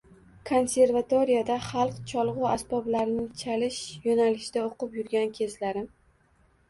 [0.49, 3.77] Konservatoriyada xalq cholg’u asboblarini chalish
[4.09, 5.87] yo’nalishida o’qib yurgan kezlarim